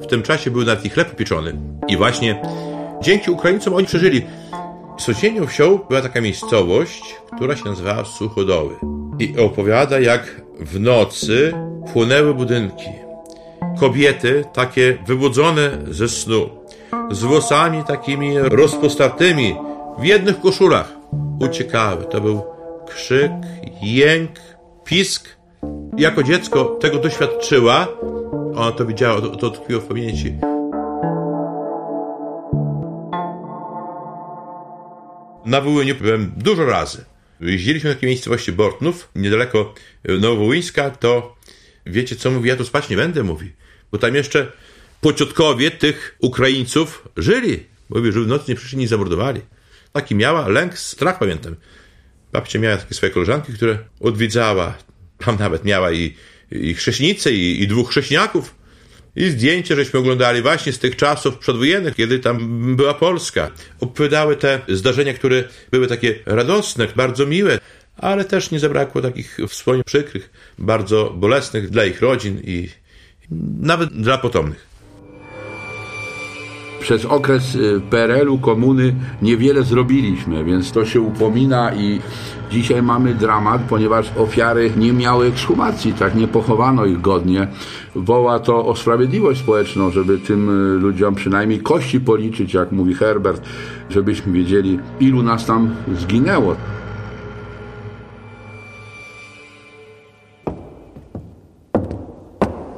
w 0.00 0.06
tym 0.06 0.22
czasie 0.22 0.50
był 0.50 0.64
nawet 0.64 0.84
ich 0.84 0.94
chleb 0.94 1.16
pieczony. 1.16 1.52
I 1.88 1.96
właśnie 1.96 2.42
dzięki 3.02 3.30
Ukraińcom 3.30 3.74
oni 3.74 3.86
przeżyli. 3.86 4.22
Sąsiednią 4.98 5.46
wsią 5.46 5.78
była 5.88 6.02
taka 6.02 6.20
miejscowość, 6.20 7.16
która 7.36 7.56
się 7.56 7.64
nazywała 7.64 8.04
Suchodoły. 8.04 8.74
I 9.18 9.38
opowiada, 9.38 10.00
jak 10.00 10.49
w 10.60 10.80
nocy 10.80 11.52
płonęły 11.92 12.34
budynki. 12.34 12.90
Kobiety, 13.80 14.44
takie 14.52 14.98
wybudzone 15.06 15.70
ze 15.90 16.08
snu, 16.08 16.50
z 17.10 17.22
włosami 17.22 17.84
takimi 17.84 18.38
rozpostatymi, 18.38 19.56
w 19.98 20.04
jednych 20.04 20.40
koszulach, 20.40 20.92
uciekały. 21.40 22.04
To 22.04 22.20
był 22.20 22.42
krzyk, 22.86 23.32
jęk, 23.82 24.30
pisk. 24.84 25.28
Jako 25.96 26.22
dziecko 26.22 26.64
tego 26.64 26.98
doświadczyła, 26.98 27.86
ona 28.56 28.72
to 28.72 28.86
widziała, 28.86 29.20
to, 29.20 29.28
to 29.28 29.50
tkwiło 29.50 29.80
w 29.80 29.86
pamięci. 29.86 30.34
Na 35.44 35.60
Wołyniu 35.60 35.94
byłem 36.00 36.32
dużo 36.36 36.64
razy. 36.64 37.04
Jeździliśmy 37.40 37.90
do 37.90 37.94
takiej 37.94 38.08
miejscowości 38.08 38.52
Bortnów, 38.52 39.08
niedaleko 39.16 39.74
Nowołyńska, 40.20 40.90
to 40.90 41.36
wiecie 41.86 42.16
co 42.16 42.30
mówi, 42.30 42.48
ja 42.48 42.56
tu 42.56 42.64
spać 42.64 42.88
nie 42.88 42.96
będę, 42.96 43.22
mówi. 43.22 43.52
Bo 43.92 43.98
tam 43.98 44.14
jeszcze 44.14 44.52
pociotkowie 45.00 45.70
tych 45.70 46.16
Ukraińców 46.18 47.08
żyli. 47.16 47.66
Mówi, 47.90 48.12
że 48.12 48.20
w 48.20 48.26
nocy 48.26 48.44
nie 48.48 48.54
przyszli, 48.54 48.78
nie 48.78 48.88
zamordowali. 48.88 49.40
Taki 49.92 50.14
miała 50.14 50.48
lęk, 50.48 50.78
strach, 50.78 51.18
pamiętam. 51.18 51.56
Babcia 52.32 52.58
miała 52.58 52.76
takie 52.76 52.94
swoje 52.94 53.12
koleżanki, 53.12 53.52
które 53.52 53.78
odwiedzała. 54.00 54.78
Tam 55.18 55.38
nawet 55.38 55.64
miała 55.64 55.92
i, 55.92 56.14
i 56.50 56.74
chrześcinicę, 56.74 57.32
i, 57.32 57.62
i 57.62 57.68
dwóch 57.68 57.90
chrześniaków. 57.90 58.54
I 59.16 59.30
zdjęcie 59.30 59.76
żeśmy 59.76 59.98
oglądali 60.00 60.42
właśnie 60.42 60.72
z 60.72 60.78
tych 60.78 60.96
czasów 60.96 61.38
przedwojennych, 61.38 61.94
kiedy 61.94 62.18
tam 62.18 62.76
była 62.76 62.94
Polska. 62.94 63.50
Opowiadały 63.80 64.36
te 64.36 64.60
zdarzenia, 64.68 65.14
które 65.14 65.44
były 65.70 65.86
takie 65.86 66.14
radosne, 66.26 66.86
bardzo 66.96 67.26
miłe, 67.26 67.58
ale 67.96 68.24
też 68.24 68.50
nie 68.50 68.60
zabrakło 68.60 69.02
takich 69.02 69.38
wspomnień 69.48 69.84
przykrych, 69.84 70.30
bardzo 70.58 71.10
bolesnych 71.16 71.70
dla 71.70 71.84
ich 71.84 72.00
rodzin 72.00 72.40
i, 72.44 72.68
nawet 73.60 73.92
dla 73.92 74.18
potomnych. 74.18 74.69
Przez 76.80 77.04
okres 77.04 77.54
y, 77.54 77.80
PRL-u, 77.90 78.38
komuny 78.38 78.94
niewiele 79.22 79.62
zrobiliśmy, 79.62 80.44
więc 80.44 80.72
to 80.72 80.84
się 80.84 81.00
upomina 81.00 81.74
i 81.74 82.00
dzisiaj 82.50 82.82
mamy 82.82 83.14
dramat, 83.14 83.62
ponieważ 83.68 84.12
ofiary 84.18 84.70
nie 84.76 84.92
miały 84.92 85.26
ekshumacji, 85.26 85.92
tak 85.92 86.14
nie 86.14 86.28
pochowano 86.28 86.86
ich 86.86 87.00
godnie. 87.00 87.48
Woła 87.94 88.38
to 88.38 88.66
o 88.66 88.76
sprawiedliwość 88.76 89.40
społeczną, 89.40 89.90
żeby 89.90 90.18
tym 90.18 90.48
y, 90.76 90.78
ludziom 90.78 91.14
przynajmniej 91.14 91.60
kości 91.60 92.00
policzyć, 92.00 92.54
jak 92.54 92.72
mówi 92.72 92.94
Herbert, 92.94 93.42
żebyśmy 93.90 94.32
wiedzieli, 94.32 94.78
ilu 95.00 95.22
nas 95.22 95.46
tam 95.46 95.74
zginęło. 95.94 96.56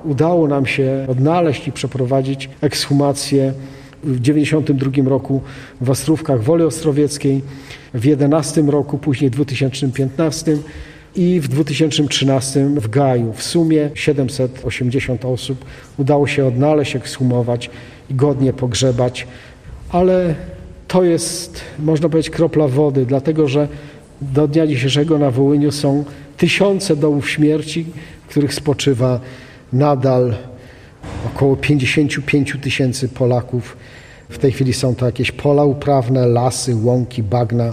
Udało 0.04 0.49
nam 0.49 0.66
się 0.66 1.06
odnaleźć 1.11 1.68
i 1.68 1.73
przeprowadzić 1.73 2.50
ekshumację 2.61 3.52
w 4.02 4.21
1992 4.21 5.11
roku 5.11 5.40
w 5.80 5.90
Ostrówkach 5.90 6.42
Woli 6.42 6.64
Ostrowieckiej, 6.64 7.42
w 7.94 8.00
2011 8.00 8.62
roku, 8.62 8.99
później 8.99 9.30
w 9.30 9.32
2015 9.32 10.59
i 11.16 11.40
w 11.40 11.49
2013 11.49 12.71
w 12.76 12.88
Gaju. 12.88 13.32
W 13.32 13.42
sumie 13.42 13.90
780 13.94 15.25
osób 15.25 15.64
udało 15.99 16.26
się 16.26 16.47
odnaleźć, 16.47 16.97
ekshumować 16.97 17.71
i 18.11 18.14
godnie 18.14 18.52
pogrzebać, 18.52 19.26
ale 19.90 20.35
to 20.88 21.04
jest, 21.04 21.61
można 21.78 22.09
powiedzieć, 22.09 22.30
kropla 22.30 22.68
wody, 22.68 23.06
dlatego 23.06 23.49
że 23.49 23.68
do 24.21 24.49
dnia 24.49 24.66
dzisiejszego 24.66 25.18
na 25.18 25.30
Wołyniu 25.30 25.73
są 25.73 26.04
tysiące 26.37 26.97
dołów 26.97 27.30
śmierci, 27.30 27.87
w 28.26 28.30
których 28.30 28.54
spoczywa 28.54 29.21
nadal 29.73 30.35
około 31.26 31.56
55 31.56 32.56
tysięcy 32.62 33.09
Polaków. 33.09 33.76
W 34.33 34.39
tej 34.39 34.53
chwili 34.53 34.73
są 34.73 34.95
to 34.95 35.07
jakieś 35.07 35.33
pola 35.33 35.65
uprawne, 35.65 36.27
lasy, 36.27 36.77
łąki, 36.77 37.23
bagna. 37.23 37.73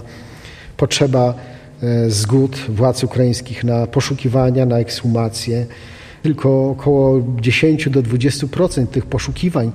Potrzeba 0.76 1.34
e, 1.82 2.10
zgód 2.10 2.56
władz 2.68 3.04
ukraińskich 3.04 3.64
na 3.64 3.86
poszukiwania, 3.86 4.66
na 4.66 4.78
ekshumację. 4.78 5.66
Tylko 6.22 6.70
około 6.70 7.22
10 7.40 7.88
do 7.88 8.02
20% 8.02 8.86
tych 8.86 9.06
poszukiwań 9.06 9.72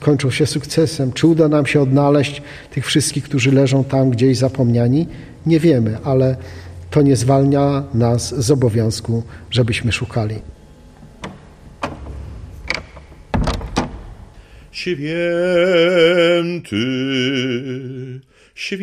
kończą 0.00 0.30
się 0.30 0.46
sukcesem. 0.46 1.12
Czy 1.12 1.26
uda 1.26 1.48
nam 1.48 1.66
się 1.66 1.80
odnaleźć 1.80 2.42
tych 2.70 2.86
wszystkich, 2.86 3.24
którzy 3.24 3.52
leżą 3.52 3.84
tam 3.84 4.10
gdzieś 4.10 4.38
zapomniani? 4.38 5.06
Nie 5.46 5.60
wiemy, 5.60 5.98
ale 6.04 6.36
to 6.90 7.02
nie 7.02 7.16
zwalnia 7.16 7.82
nas 7.94 8.34
z 8.44 8.50
obowiązku, 8.50 9.22
żebyśmy 9.50 9.92
szukali. 9.92 10.55
Święty, 14.86 16.76
święty, 18.54 18.78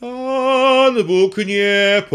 Pan 0.00 1.04
Bóg 1.04 1.36
niepojęty. 1.36 2.10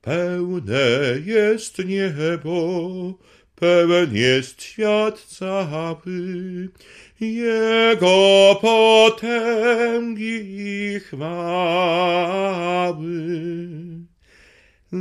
Pełne 0.00 0.88
jest 1.24 1.78
niebo, 1.78 3.14
pełen 3.62 4.16
jest 4.16 4.62
świat 4.62 5.20
cały, 5.20 6.68
Jego 7.20 8.58
potęgi 8.60 10.40
i 10.56 11.00
chwały. 11.00 11.22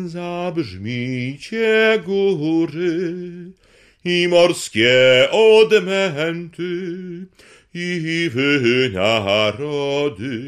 Zabrzmijcie 0.05 1.99
góry 2.05 3.13
i 4.05 4.27
morskie 4.27 5.27
odmęty 5.31 6.97
i 7.73 8.29
wy 8.33 8.89
narody 8.93 10.41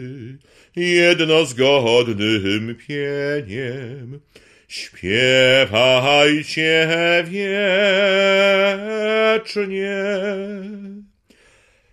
jednozgodnym 0.76 2.76
pieniem 2.88 4.20
Śpiewajcie 4.74 6.44
wiecznie. 7.24 7.54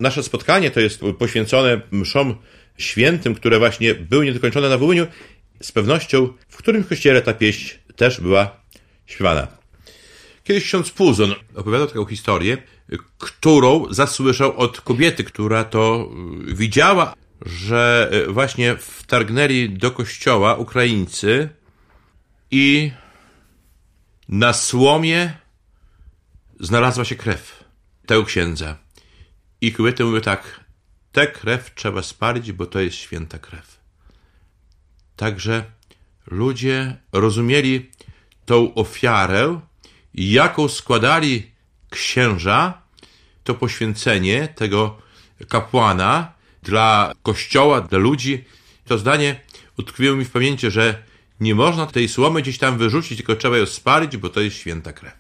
Nasze 0.00 0.22
spotkanie 0.22 0.70
to 0.70 0.80
jest 0.80 1.00
poświęcone 1.18 1.80
mszom 1.90 2.36
świętym, 2.78 3.34
które 3.34 3.58
właśnie 3.58 3.94
były 3.94 4.24
niedokończone 4.24 4.68
na 4.68 4.78
Wołyniu 4.78 5.06
z 5.62 5.72
pewnością 5.72 6.32
w 6.48 6.56
którym 6.56 6.84
kościele 6.84 7.22
ta 7.22 7.34
pieśń 7.34 7.78
też 7.96 8.20
była 8.20 8.56
śpiewana. 9.06 9.46
Kiedyś 10.44 10.64
ksiądz 10.64 10.90
Puzon 10.90 11.34
opowiadał 11.54 11.86
taką 11.86 12.06
historię, 12.06 12.58
którą 13.18 13.86
zasłyszał 13.94 14.56
od 14.56 14.80
kobiety, 14.80 15.24
która 15.24 15.64
to 15.64 16.08
y, 16.48 16.54
widziała, 16.54 17.14
że 17.46 18.10
y, 18.12 18.32
właśnie 18.32 18.76
wtargnęli 18.76 19.70
do 19.70 19.90
kościoła 19.90 20.56
Ukraińcy 20.56 21.48
i 22.50 22.92
na 24.28 24.52
słomie 24.52 25.32
znalazła 26.60 27.04
się 27.04 27.16
krew 27.16 27.64
tego 28.06 28.24
księdza. 28.24 28.78
I 29.60 29.72
kobiety 29.72 30.04
mówią 30.04 30.20
tak, 30.20 30.60
tę 31.12 31.26
krew 31.26 31.74
trzeba 31.74 32.02
spalić, 32.02 32.52
bo 32.52 32.66
to 32.66 32.80
jest 32.80 32.96
święta 32.96 33.38
krew. 33.38 33.71
Także 35.16 35.64
ludzie 36.26 36.96
rozumieli 37.12 37.90
tą 38.46 38.74
ofiarę, 38.74 39.60
jaką 40.14 40.68
składali 40.68 41.50
księża, 41.90 42.82
to 43.44 43.54
poświęcenie 43.54 44.48
tego 44.48 44.98
kapłana 45.48 46.32
dla 46.62 47.12
kościoła, 47.22 47.80
dla 47.80 47.98
ludzi. 47.98 48.44
To 48.84 48.98
zdanie 48.98 49.40
utkwiło 49.78 50.16
mi 50.16 50.24
w 50.24 50.30
pamięci, 50.30 50.70
że 50.70 51.02
nie 51.40 51.54
można 51.54 51.86
tej 51.86 52.08
słomy 52.08 52.42
gdzieś 52.42 52.58
tam 52.58 52.78
wyrzucić, 52.78 53.16
tylko 53.16 53.36
trzeba 53.36 53.58
ją 53.58 53.66
spalić, 53.66 54.16
bo 54.16 54.28
to 54.28 54.40
jest 54.40 54.56
święta 54.56 54.92
krew. 54.92 55.14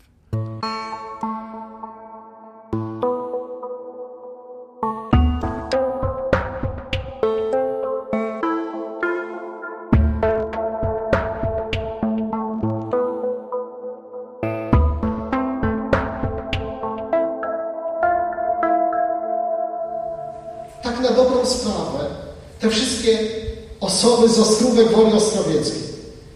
Osoby 23.82 24.28
z 24.28 24.38
Ostrówek 24.38 24.88
Woli 24.88 25.12
Ostrowieckiej, 25.12 25.82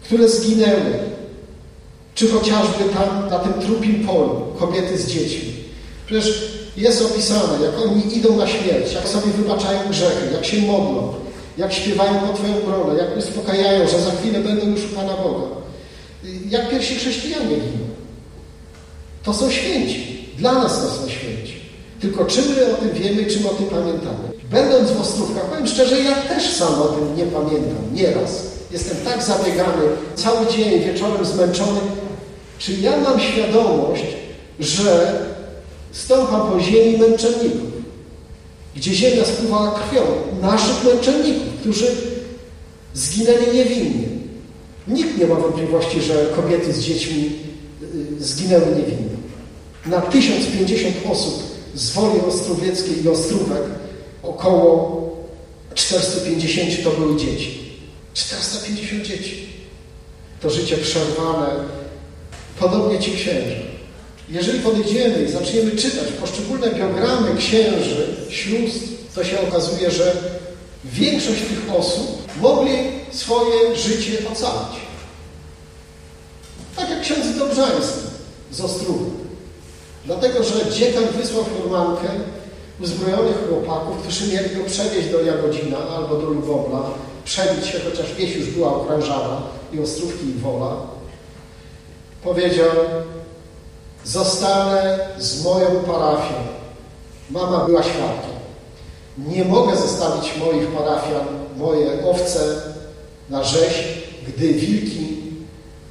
które 0.03 0.29
zginęły, 0.29 0.99
czy 2.15 2.29
chociażby 2.29 2.85
tam 2.95 3.29
na 3.31 3.39
tym 3.39 3.53
trupim 3.53 4.07
polu 4.07 4.43
kobiety 4.59 4.99
z 4.99 5.07
dziećmi. 5.07 5.53
Przecież 6.07 6.53
jest 6.77 7.03
opisane, 7.03 7.65
jak 7.65 7.81
oni 7.81 8.17
idą 8.17 8.37
na 8.37 8.47
śmierć, 8.47 8.93
jak 8.95 9.09
sobie 9.09 9.33
wybaczają 9.33 9.81
grzechy, 9.89 10.33
jak 10.33 10.45
się 10.45 10.63
modlą, 10.63 11.15
jak 11.59 11.73
śpiewają 11.73 12.21
po 12.21 12.33
Twoją 12.33 12.57
obronę, 12.57 12.99
jak 12.99 13.17
uspokajają, 13.17 13.89
że 13.89 14.01
za 14.01 14.11
chwilę 14.11 14.41
będą 14.41 14.67
już 14.67 14.85
u 14.85 14.89
Pana 14.89 15.13
Boga. 15.17 15.47
Jak 16.51 16.71
pierwsi 16.71 16.95
chrześcijanie 16.95 17.55
giną. 17.57 17.87
To 19.23 19.35
są 19.35 19.51
święci. 19.51 20.27
Dla 20.39 20.53
nas 20.53 20.81
to 20.81 20.89
są 20.89 21.09
święci. 21.09 21.56
Tylko 22.01 22.25
czy 22.25 22.43
my 22.43 22.73
o 22.73 22.75
tym 22.75 22.91
wiemy, 22.91 23.27
czy 23.27 23.51
o 23.51 23.55
tym 23.55 23.67
pamiętamy? 23.67 24.29
Będąc 24.51 24.91
w 24.91 25.01
Ostrówkach, 25.01 25.45
powiem 25.45 25.67
szczerze, 25.67 26.01
ja 26.01 26.15
też 26.15 26.53
sam 26.53 26.83
o 26.83 26.85
tym 26.85 27.17
nie 27.17 27.25
pamiętam, 27.25 27.77
nieraz. 27.93 28.43
Jestem 28.71 28.97
tak 29.05 29.23
zabiegany, 29.23 29.83
cały 30.15 30.47
dzień, 30.47 30.85
wieczorem 30.85 31.25
zmęczony. 31.25 31.81
Czy 32.59 32.73
ja 32.73 32.97
mam 32.97 33.21
świadomość, 33.21 34.05
że 34.61 35.23
stąpam 35.93 36.51
po 36.51 36.61
ziemi 36.61 36.99
męczenników, 36.99 37.71
gdzie 38.77 38.95
ziemia 38.95 39.25
spływała 39.25 39.71
krwią 39.71 40.03
naszych 40.43 40.85
męczenników, 40.85 41.47
którzy 41.61 41.87
zginęli 42.95 43.55
niewinnie. 43.55 44.07
Nikt 44.89 45.19
nie 45.19 45.27
ma 45.27 45.35
wątpliwości, 45.35 46.01
że 46.01 46.27
kobiety 46.37 46.73
z 46.73 46.81
dziećmi 46.81 47.33
y, 47.83 48.25
zginęły 48.25 48.67
niewinnie. 48.67 49.17
Na 49.87 50.01
1050 50.01 50.95
osób 51.11 51.56
z 51.77 51.91
Woli 51.91 52.21
Ostrowieckiej 52.21 53.05
i 53.05 53.09
Ostrówek 53.09 53.63
około 54.23 55.07
450 55.75 56.85
to 56.85 56.91
były 56.91 57.17
dzieci. 57.17 57.79
450 58.15 59.07
dzieci. 59.07 59.47
To 60.41 60.51
życie 60.51 60.77
przerwane. 60.77 61.51
Podobnie 62.59 62.99
ci 62.99 63.13
księża. 63.13 63.57
Jeżeli 64.29 64.61
podejdziemy 64.61 65.25
i 65.25 65.33
zaczniemy 65.33 65.71
czytać 65.71 66.09
poszczególne 66.21 66.71
biogramy 66.71 67.37
księży, 67.39 68.17
sióstr, 68.31 68.89
to 69.15 69.25
się 69.25 69.49
okazuje, 69.49 69.91
że 69.91 70.17
większość 70.85 71.41
tych 71.41 71.75
osób 71.79 72.23
mogli 72.41 72.73
swoje 73.11 73.77
życie 73.77 74.19
ocalić. 74.33 74.81
Tak 76.77 76.91
jak 76.91 77.01
ksiądz 77.01 77.39
Dobrzański 77.39 78.01
z 78.53 78.61
Ostrówek. 78.61 79.26
Dlatego, 80.07 80.43
że 80.43 80.73
dziekan 80.73 81.05
wysłał 81.17 81.45
furmankę 81.45 82.09
uzbrojonych 82.81 83.49
chłopaków, 83.49 83.97
którzy 84.03 84.33
mieli 84.33 84.57
go 84.57 84.65
przewieźć 84.65 85.09
do 85.09 85.23
Jagodzina 85.23 85.79
albo 85.97 86.17
do 86.17 86.31
Lubowla, 86.31 86.81
przebić 87.25 87.67
się, 87.67 87.81
chociaż 87.91 88.15
wieś 88.15 88.37
już 88.37 88.51
była 88.51 88.77
okrążana 88.77 89.43
i 89.73 89.81
Ostrówki 89.81 90.27
i 90.27 90.39
Wola. 90.39 90.77
Powiedział, 92.25 92.71
zostanę 94.05 94.99
z 95.19 95.45
moją 95.45 95.67
parafią. 95.67 96.35
Mama 97.31 97.65
była 97.65 97.83
świadkiem. 97.83 98.37
Nie 99.19 99.45
mogę 99.45 99.77
zostawić 99.77 100.37
moich 100.37 100.67
parafian, 100.67 101.27
moje 101.57 102.07
owce 102.11 102.41
na 103.31 103.45
rzeź, 103.45 103.85
gdy 104.29 104.53
wilki 104.53 104.96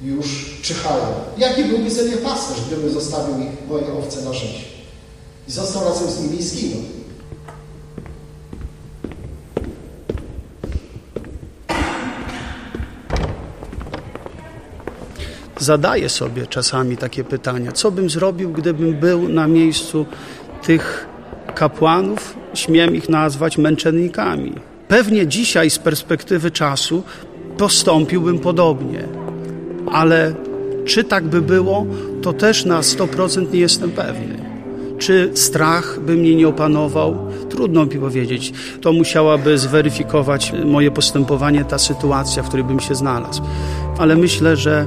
już 0.02 0.26
czyhają. 0.62 1.04
Jaki 1.38 1.64
byłby 1.64 1.90
ze 1.90 2.02
mnie 2.02 2.16
pasterz, 2.16 2.66
gdybym 2.66 2.90
zostawił 2.90 3.38
ich, 3.40 3.68
moje 3.68 3.92
owce 3.92 4.22
na 4.22 4.32
rzeź? 4.32 4.64
I 5.48 5.52
został 5.52 5.84
razem 5.84 6.10
z 6.10 6.22
nimi 6.22 6.40
i 6.40 6.42
zginął. 6.42 6.82
Zadaję 15.58 16.08
sobie 16.08 16.46
czasami 16.46 16.96
takie 16.96 17.24
pytania, 17.24 17.72
co 17.72 17.90
bym 17.90 18.10
zrobił, 18.10 18.52
gdybym 18.52 18.94
był 18.94 19.28
na 19.28 19.48
miejscu 19.48 20.06
tych 20.62 21.06
kapłanów, 21.54 22.36
śmiem 22.54 22.96
ich 22.96 23.08
nazwać 23.08 23.58
męczennikami. 23.58 24.54
Pewnie 24.88 25.26
dzisiaj 25.26 25.70
z 25.70 25.78
perspektywy 25.78 26.50
czasu 26.50 27.02
postąpiłbym 27.58 28.38
podobnie, 28.38 29.08
ale 29.92 30.34
czy 30.84 31.04
tak 31.04 31.24
by 31.24 31.42
było, 31.42 31.86
to 32.22 32.32
też 32.32 32.64
na 32.64 32.80
100% 32.80 33.52
nie 33.52 33.60
jestem 33.60 33.90
pewny. 33.90 34.36
Czy 34.98 35.30
strach 35.34 36.00
by 36.00 36.16
mnie 36.16 36.34
nie 36.34 36.48
opanował? 36.48 37.16
Trudno 37.50 37.86
mi 37.86 37.98
powiedzieć. 37.98 38.52
To 38.80 38.92
musiałaby 38.92 39.58
zweryfikować 39.58 40.52
moje 40.64 40.90
postępowanie, 40.90 41.64
ta 41.64 41.78
sytuacja, 41.78 42.42
w 42.42 42.48
której 42.48 42.64
bym 42.64 42.80
się 42.80 42.94
znalazł. 42.94 43.42
Ale 43.98 44.16
myślę, 44.16 44.56
że 44.56 44.86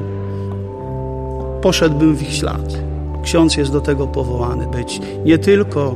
poszedłbym 1.62 2.16
w 2.16 2.22
ich 2.22 2.34
ślad. 2.34 2.78
Ksiądz 3.24 3.58
jest 3.58 3.72
do 3.72 3.82
tego 3.82 4.08
powołany 4.08 4.68
być 4.68 5.02
nie 5.26 5.38
tylko 5.38 5.96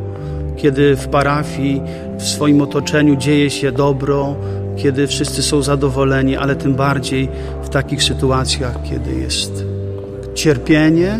kiedy 0.55 0.95
w 0.95 1.07
parafii, 1.07 1.81
w 2.17 2.23
swoim 2.23 2.61
otoczeniu 2.61 3.15
dzieje 3.15 3.49
się 3.49 3.71
dobro, 3.71 4.35
kiedy 4.77 5.07
wszyscy 5.07 5.43
są 5.43 5.61
zadowoleni, 5.61 6.37
ale 6.37 6.55
tym 6.55 6.75
bardziej 6.75 7.29
w 7.63 7.69
takich 7.69 8.03
sytuacjach, 8.03 8.83
kiedy 8.83 9.13
jest 9.13 9.65
cierpienie, 10.33 11.19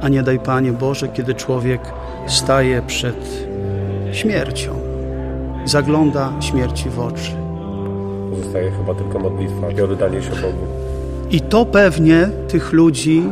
a 0.00 0.08
nie 0.08 0.22
daj 0.22 0.38
Panie 0.38 0.72
Boże, 0.72 1.08
kiedy 1.08 1.34
człowiek 1.34 1.80
staje 2.26 2.82
przed 2.82 3.46
śmiercią, 4.12 4.70
zagląda 5.64 6.32
śmierci 6.40 6.90
w 6.90 7.00
oczy. 7.00 7.30
Zostaje 8.42 8.70
chyba 8.70 8.94
tylko 8.94 9.18
modlitwa 9.18 9.70
i 9.70 9.80
oddanie 9.80 10.22
się 10.22 10.30
Bogu. 10.30 10.66
I 11.30 11.40
to 11.40 11.64
pewnie 11.64 12.28
tych 12.48 12.72
ludzi 12.72 13.22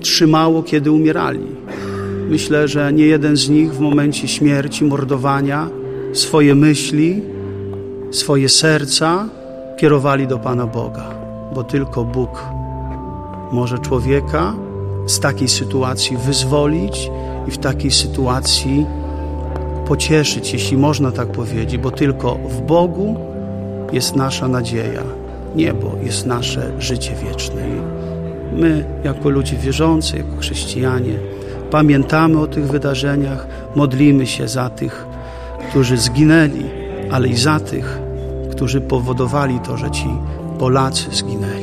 trzymało, 0.00 0.62
kiedy 0.62 0.90
umierali. 0.90 1.46
Myślę, 2.28 2.68
że 2.68 2.92
nie 2.92 3.06
jeden 3.06 3.36
z 3.36 3.48
nich 3.48 3.72
w 3.72 3.80
momencie 3.80 4.28
śmierci, 4.28 4.84
mordowania 4.84 5.68
swoje 6.12 6.54
myśli, 6.54 7.22
swoje 8.10 8.48
serca 8.48 9.28
kierowali 9.76 10.26
do 10.26 10.38
Pana 10.38 10.66
Boga, 10.66 11.04
bo 11.54 11.64
tylko 11.64 12.04
Bóg 12.04 12.44
może 13.52 13.78
człowieka 13.78 14.54
z 15.06 15.20
takiej 15.20 15.48
sytuacji 15.48 16.16
wyzwolić 16.16 17.10
i 17.48 17.50
w 17.50 17.58
takiej 17.58 17.90
sytuacji 17.90 18.86
pocieszyć, 19.86 20.52
jeśli 20.52 20.76
można 20.76 21.12
tak 21.12 21.28
powiedzieć, 21.32 21.78
bo 21.80 21.90
tylko 21.90 22.34
w 22.34 22.60
Bogu 22.60 23.16
jest 23.92 24.16
nasza 24.16 24.48
nadzieja. 24.48 25.02
Niebo 25.56 25.92
jest 26.02 26.26
nasze 26.26 26.72
życie 26.78 27.14
wieczne. 27.24 27.62
My, 28.52 28.84
jako 29.04 29.28
ludzie 29.28 29.56
wierzący, 29.56 30.16
jako 30.16 30.36
chrześcijanie, 30.36 31.18
pamiętamy 31.70 32.40
o 32.40 32.46
tych 32.46 32.66
wydarzeniach, 32.66 33.46
modlimy 33.74 34.26
się 34.26 34.48
za 34.48 34.70
tych, 34.70 35.06
którzy 35.70 35.96
zginęli, 35.96 36.85
ale 37.10 37.28
i 37.28 37.36
za 37.36 37.60
tych, 37.60 37.98
którzy 38.50 38.80
powodowali 38.80 39.60
to, 39.60 39.76
że 39.76 39.90
ci 39.90 40.08
Polacy 40.58 41.10
zginęli. 41.10 41.55